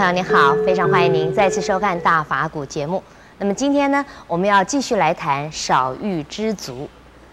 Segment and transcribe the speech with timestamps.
[0.00, 3.04] 朋友，你好，非常欢迎您再次收看《大法古》节目。
[3.36, 6.88] 那么今天呢，我们要继续来谈少欲知足。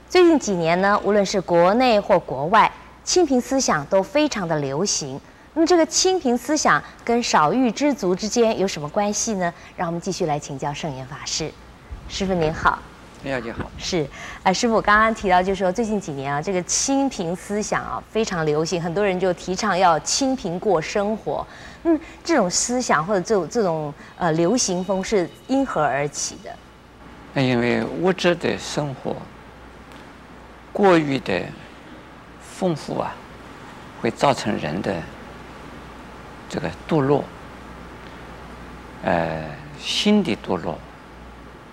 [0.09, 2.69] 最近几年呢，无论是国内或国外，
[3.05, 5.17] 清贫思想都非常的流行。
[5.53, 9.53] 那么这个清贫思想跟少欲知足之间有什么关系呢？
[9.77, 11.49] 让我们继续来请教圣严法师。
[12.09, 12.79] 师父您好。
[13.27, 13.69] 你好，你好。
[13.77, 14.07] 是，
[14.41, 21.45] 啊，师傅，我刚刚提到，就是说最近几年啊，这个清贫思想啊非常流行，很多人就提倡要清贫过生活。
[21.83, 26.49] 嗯，这种思想或者这种这种呃流行风是因何而起的？
[27.33, 29.13] 那因为物质的生活
[30.71, 31.41] 过于的
[32.39, 33.13] 丰富啊，
[34.01, 34.95] 会造成人的
[36.47, 37.25] 这个堕落，
[39.03, 39.43] 呃，
[39.77, 40.79] 心的堕落。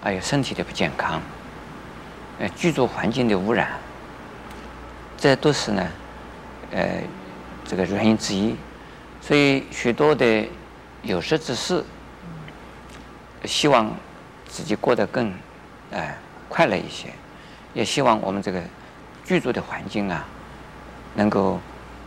[0.03, 1.19] 还有身体的不健康，
[2.39, 3.71] 呃，居住环境的污染，
[5.17, 5.87] 这都是呢，
[6.73, 7.01] 呃，
[7.65, 8.57] 这个原因之一。
[9.21, 10.49] 所以许多的
[11.03, 11.83] 有识之士，
[13.45, 13.95] 希望
[14.49, 15.33] 自己过得更，
[15.91, 16.15] 呃，
[16.49, 17.09] 快乐一些，
[17.73, 18.61] 也希望我们这个
[19.25, 20.27] 居住的环境啊，
[21.15, 21.61] 能够，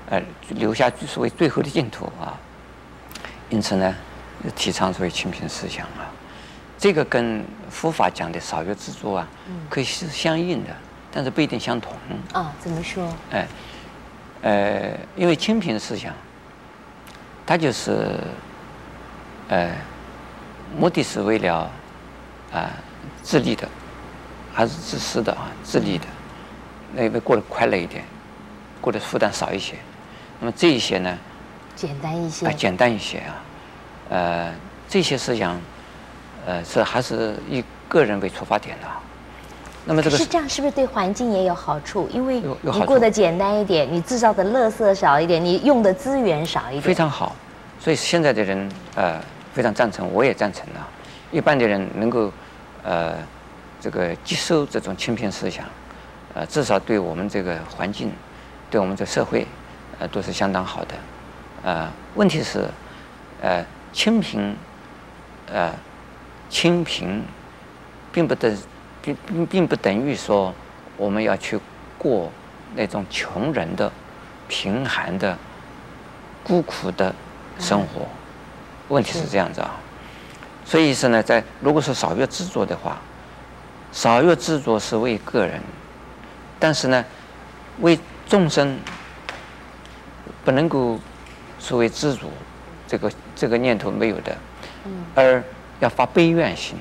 [0.09, 2.37] 呃，留下所谓最后的净土啊。
[3.49, 3.95] 因此呢，
[4.55, 6.11] 提倡所谓清贫思想啊。
[6.77, 9.27] 这个跟佛法讲的少欲知足啊，
[9.67, 10.69] 可以是相应的，
[11.11, 11.93] 但是不一定相同。
[12.33, 13.11] 啊、哦，怎么说？
[13.31, 13.47] 哎，
[14.43, 16.13] 呃，因为清贫思想，
[17.47, 18.19] 它就是，
[19.49, 19.71] 呃，
[20.77, 21.69] 目的是为了啊、
[22.53, 22.69] 呃、
[23.23, 23.67] 自利的，
[24.53, 25.49] 还是自私的啊？
[25.63, 26.05] 自利的，
[26.93, 28.03] 那因为过得快乐一点，
[28.79, 29.73] 过得负担少一些。
[30.39, 31.17] 那么这一些呢？
[31.75, 32.45] 简单一些。
[32.45, 33.41] 啊、呃，简单一些啊，
[34.09, 34.53] 呃，
[34.87, 35.59] 这些思想。
[36.47, 38.87] 呃，是还是以个人为出发点的。
[39.83, 42.09] 那么这个是这样，是不是对环境也有好处？
[42.09, 46.81] 因为你过得简单一点，你制造的垃圾少一点，你用的资源少一点。
[46.81, 47.35] 非常好，
[47.81, 49.19] 所以现在的人呃
[49.53, 50.87] 非常赞成，我也赞成啊。
[51.31, 52.31] 一般的人能够
[52.83, 53.15] 呃
[53.81, 55.65] 这个接受这种清贫思想，
[56.33, 58.09] 呃至少对我们这个环境，
[58.71, 59.45] 对我们这社会
[59.99, 60.95] 呃都是相当好的。
[61.63, 62.65] 呃，问题是
[63.41, 64.55] 呃清贫
[65.51, 65.73] 呃。
[66.49, 67.23] 清贫，
[68.11, 68.57] 并不等，
[69.01, 70.53] 并并并不等于说
[70.95, 71.59] 我们要去
[71.97, 72.31] 过
[72.75, 73.91] 那种穷人的、
[74.47, 75.37] 贫寒的、
[76.43, 77.13] 孤苦的
[77.59, 78.07] 生活。
[78.87, 79.75] 问题是这样子啊，
[80.63, 82.97] 所以是呢，在如果说少欲知足的话，
[83.91, 85.61] 少欲知足是为个人，
[86.57, 87.03] 但是呢，
[87.79, 88.79] 为众生
[90.45, 90.97] 不能够
[91.59, 92.31] 所谓知足，
[92.87, 94.37] 这个这个念头没有的，
[95.13, 95.43] 而。
[95.79, 96.75] 要发悲愿心，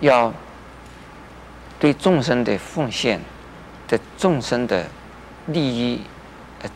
[0.00, 0.32] 要
[1.78, 3.20] 对众生的奉献、
[3.86, 4.86] 对众生的
[5.46, 6.02] 利益、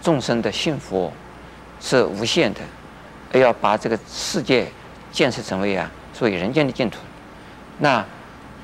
[0.00, 1.12] 众生的幸福
[1.80, 4.68] 是无限的，要把这个世界
[5.10, 6.98] 建设成为啊，所谓人间的净土。
[7.78, 8.04] 那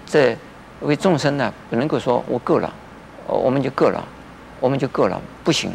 [0.07, 0.37] 这
[0.81, 2.73] 为众生呢，不能够说我够了，
[3.27, 4.03] 我们就够了，
[4.61, 5.73] 我们就够了，不行，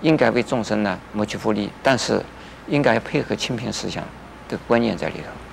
[0.00, 2.20] 应该为众生呢谋取福利，但是
[2.66, 4.02] 应该配合清贫思想
[4.48, 5.47] 的观念在里头。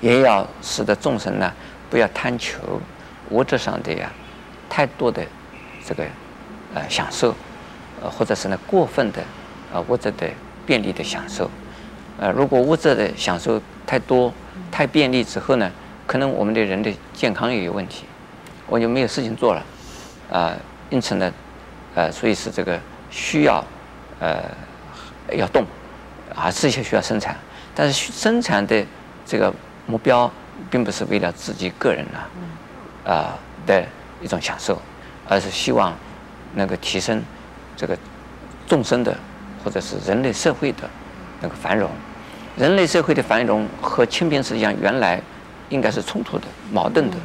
[0.00, 1.52] 也要使得众生呢，
[1.88, 2.80] 不要贪求
[3.30, 4.12] 物质上的呀
[4.68, 5.24] 太多的
[5.84, 6.04] 这个
[6.74, 7.34] 呃享受，
[8.02, 9.22] 呃或者是呢过分的
[9.72, 10.28] 呃物质的
[10.66, 11.50] 便利的享受，
[12.18, 14.32] 呃如果物质的享受太多
[14.70, 15.70] 太便利之后呢，
[16.06, 18.04] 可能我们的人的健康也有问题，
[18.66, 19.60] 我就没有事情做了，
[20.30, 20.56] 啊、呃、
[20.90, 21.32] 因此呢，
[21.94, 22.78] 呃所以是这个
[23.10, 23.64] 需要
[24.20, 24.42] 呃
[25.32, 25.64] 要动，
[26.34, 27.34] 啊这些需要生产，
[27.74, 28.84] 但是生产的
[29.24, 29.52] 这个。
[29.86, 30.30] 目标
[30.68, 33.84] 并不是为了自己个人啊，啊的
[34.20, 34.80] 一种享受，
[35.28, 35.94] 而是希望
[36.54, 37.22] 能够提升
[37.76, 37.96] 这个
[38.66, 39.16] 众生的
[39.62, 40.88] 或者是人类社会的
[41.40, 41.88] 那个繁荣。
[42.56, 45.20] 人类社会的繁荣和清贫思想原来
[45.68, 47.16] 应该是冲突的、矛盾的，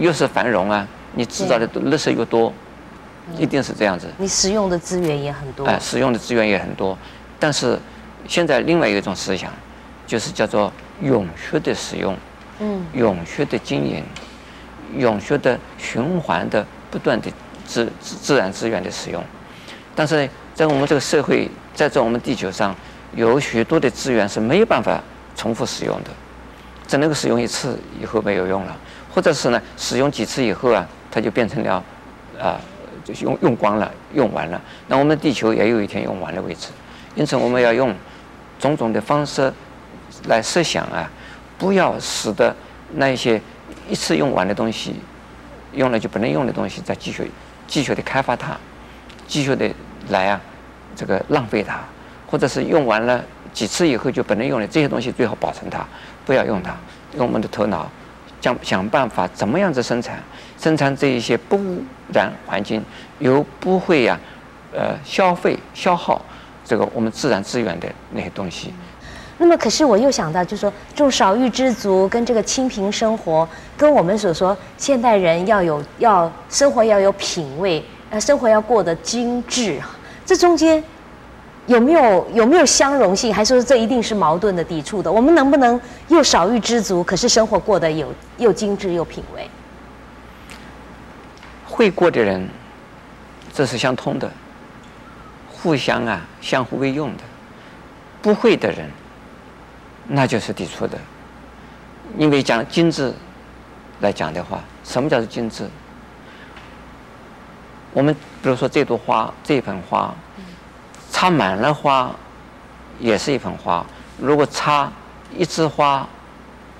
[0.00, 2.52] 又是繁荣啊，你制造的垃圾越多，
[3.38, 4.06] 一定是这样子。
[4.18, 5.64] 你使用的资源也很多。
[5.64, 6.98] 哎，使用的资源也很多，
[7.38, 7.78] 但是
[8.26, 9.50] 现在另外一种思想
[10.06, 10.70] 就是叫做。
[11.02, 12.16] 永续的使用，
[12.58, 14.04] 嗯，永续的经营，
[14.96, 17.30] 永续的循环的不断的
[17.64, 19.22] 自自然资源的使用，
[19.94, 22.74] 但是在我们这个社会，在这我们地球上，
[23.14, 25.00] 有许多的资源是没有办法
[25.34, 26.10] 重复使用的，
[26.86, 28.76] 只能够使用一次以后没有用了，
[29.14, 31.82] 或者是呢，使用几次以后啊，它就变成了
[32.38, 32.60] 啊，
[33.04, 34.60] 就用用光了，用完了。
[34.88, 36.68] 那我们地球也有一天用完了为止，
[37.14, 37.94] 因此我们要用
[38.58, 39.50] 种种的方式。
[40.28, 41.10] 来设想啊，
[41.58, 42.54] 不要使得
[42.94, 43.40] 那些
[43.88, 44.96] 一次用完的东西，
[45.72, 47.30] 用了就不能用的东西，再继续
[47.66, 48.56] 继续的开发它，
[49.26, 49.70] 继续的
[50.08, 50.40] 来啊，
[50.94, 51.80] 这个浪费它，
[52.26, 55.86] 或者是用完了几次以后就不能用了，这些东西最好保存它，
[56.24, 56.74] 不要用它。
[57.16, 57.90] 用我们的头脑，
[58.40, 60.22] 想想办法怎么样子生产，
[60.56, 61.82] 生产这一些不污
[62.14, 62.80] 染环境，
[63.18, 64.16] 又不会呀、
[64.72, 66.24] 呃，消费消耗
[66.64, 68.72] 这个我们自然资源的那些东西。
[69.42, 79.80] 那么，可是我又想到，就是说，这种少欲知足跟这个清贫生活，跟我们所说现代人要有要生活要有品味，呃，生活要过得精致，
[80.26, 80.84] 这中间
[81.66, 85.10] 有没有有没有相容性，还是说这一定是矛盾的、抵触的？
[85.10, 89.48] 我们能不能又少欲知足，可是生活过得有又精致又品味？
[91.64, 92.46] 会过的人，
[93.54, 94.30] 这是相通的，
[95.50, 97.22] 互相啊，相互为用的；
[98.20, 98.86] 不会的人。
[100.12, 100.98] 那就是抵触的，
[102.18, 103.14] 因为讲精致
[104.00, 105.68] 来讲的话，什么叫做精致？
[107.92, 108.12] 我们
[108.42, 110.12] 比如说这朵花，这一盆花，
[111.12, 112.10] 插满了花，
[112.98, 113.86] 也是一盆花；
[114.18, 114.90] 如果插
[115.36, 116.04] 一枝花，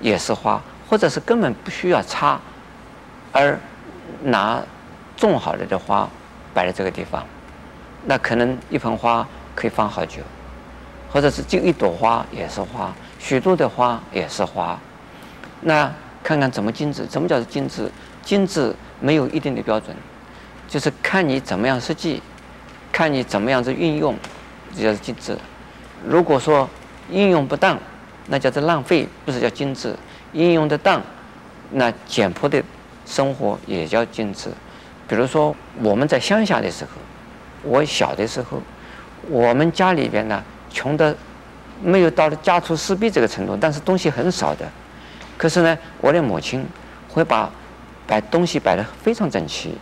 [0.00, 2.40] 也是花，或者是根本不需要插，
[3.30, 3.56] 而
[4.24, 4.60] 拿
[5.16, 6.08] 种好了的花
[6.52, 7.24] 摆在这个地方，
[8.06, 9.24] 那可能一盆花
[9.54, 10.20] 可以放好久，
[11.12, 12.92] 或者是就一朵花也是花。
[13.20, 14.80] 许多的花也是花，
[15.60, 15.92] 那
[16.24, 17.06] 看看怎么精致？
[17.08, 17.88] 什么叫做精致？
[18.22, 19.94] 精致没有一定的标准，
[20.66, 22.22] 就是看你怎么样设计，
[22.90, 24.16] 看你怎么样子运用，
[24.74, 25.36] 这叫精致。
[26.04, 26.68] 如果说
[27.10, 27.78] 运用不当，
[28.26, 29.94] 那叫做浪费，不是叫精致。
[30.32, 31.02] 运用得当，
[31.72, 32.62] 那简朴的
[33.04, 34.48] 生活也叫精致。
[35.06, 36.90] 比如说我们在乡下的时候，
[37.62, 38.62] 我小的时候，
[39.28, 41.14] 我们家里边呢穷的。
[41.82, 44.66] 没有到了家徒四壁这个程度，但是东西很少的。
[45.36, 46.66] 可是呢，我的母亲
[47.08, 47.50] 会把
[48.06, 49.76] 摆东西摆得非常整齐，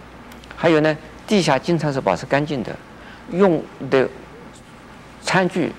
[0.57, 0.97] 还有呢，
[1.27, 2.75] 地下经常是保持干净的，
[3.33, 4.09] 用的
[5.23, 5.73] 餐具、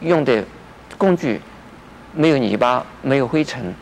[0.00, 0.44] 用的
[0.98, 1.40] 工具
[2.12, 3.72] 没有泥巴、没有灰尘。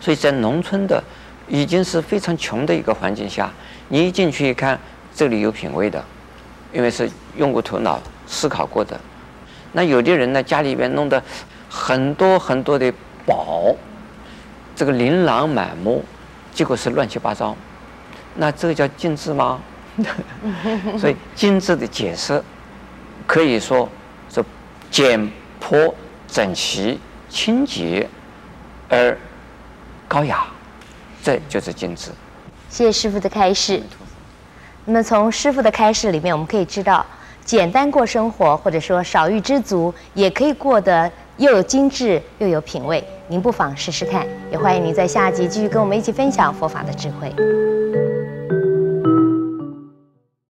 [0.00, 1.02] 所以在农村的
[1.46, 3.50] 已经是非常穷的一个环境下，
[3.88, 4.78] 你一进去一看，
[5.14, 6.02] 这里有品位的，
[6.72, 8.98] 因为是用过头脑思考过的。
[9.72, 11.22] 那有的人呢，家里边弄得
[11.68, 12.92] 很多很多的
[13.24, 13.74] 宝，
[14.74, 16.04] 这个琳琅满目，
[16.52, 17.56] 结果是乱七八糟，
[18.34, 19.60] 那这个叫精致吗？
[20.98, 22.42] 所以精致的解释
[23.26, 23.88] 可以说
[24.28, 24.42] 是
[24.90, 25.30] 简
[25.60, 25.94] 朴、
[26.26, 28.08] 整齐、清洁
[28.88, 29.16] 而
[30.08, 30.46] 高雅，
[31.22, 32.10] 这就是精致。
[32.68, 33.82] 谢谢师傅的开示。
[34.86, 37.04] 那么从师傅的开示里面，我们可以知道。
[37.44, 43.02] 简单过生活，或者说少欲知足，也可以过得又有精致又有品味。
[43.28, 47.79] 您不妨试试看，也欢迎您在下集继续跟我们一起分享佛法的智慧。